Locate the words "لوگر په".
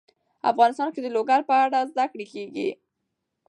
1.15-1.55